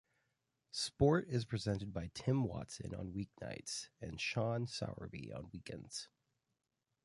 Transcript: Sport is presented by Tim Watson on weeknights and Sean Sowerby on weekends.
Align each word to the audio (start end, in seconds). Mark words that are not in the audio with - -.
Sport 0.71 1.27
is 1.29 1.45
presented 1.45 1.93
by 1.93 2.09
Tim 2.15 2.43
Watson 2.43 2.95
on 2.95 3.11
weeknights 3.13 3.89
and 4.01 4.19
Sean 4.19 4.65
Sowerby 4.65 5.31
on 5.31 5.51
weekends. 5.53 6.09